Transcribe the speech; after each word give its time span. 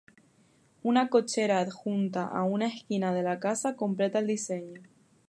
Una 0.81 1.09
cochera 1.09 1.59
adjunta 1.59 2.25
a 2.25 2.41
una 2.43 2.65
esquina 2.65 3.13
de 3.13 3.21
la 3.21 3.39
casa 3.39 3.75
completa 3.75 4.17
el 4.17 4.25
diseño. 4.25 4.81